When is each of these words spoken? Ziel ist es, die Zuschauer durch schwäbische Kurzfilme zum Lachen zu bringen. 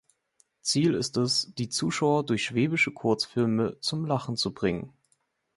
Ziel 0.63 0.95
ist 0.95 1.15
es, 1.17 1.53
die 1.59 1.69
Zuschauer 1.69 2.25
durch 2.25 2.45
schwäbische 2.45 2.89
Kurzfilme 2.91 3.77
zum 3.81 4.03
Lachen 4.03 4.35
zu 4.35 4.51
bringen. 4.51 4.93